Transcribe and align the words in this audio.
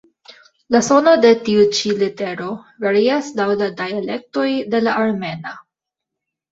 La 0.75 0.79
sono 0.87 1.11
de 1.25 1.33
tiu 1.49 1.67
ĉi 1.81 1.93
litero 2.01 2.49
varias 2.87 3.31
laŭ 3.41 3.49
la 3.63 3.69
dialektoj 3.83 4.51
de 4.75 4.85
la 4.89 5.01
armena. 5.07 5.57